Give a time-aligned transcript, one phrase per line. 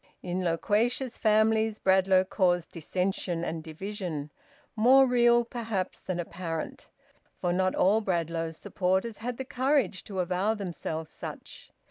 [0.23, 4.31] In loquacious families Bradlaugh caused dissension and division,
[4.75, 6.87] more real perhaps than apparent,
[7.39, 11.69] for not all Bradlaugh's supporters had the courage to avow themselves such.